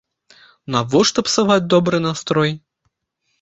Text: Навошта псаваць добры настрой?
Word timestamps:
Навошта 0.75 1.23
псаваць 1.27 1.59
добры 1.75 2.01
настрой? 2.07 2.51